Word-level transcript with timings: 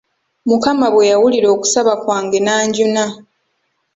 Mukama 0.49 0.87
bwe 0.93 1.09
yawulira 1.11 1.47
okusaba 1.55 1.93
kwange 2.01 2.39
n'anjuna. 2.41 3.03